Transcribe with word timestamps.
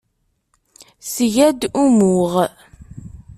Tga-d 1.13 1.61
umuɣ. 1.83 2.33